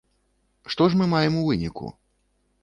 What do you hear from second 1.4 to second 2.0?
у выніку?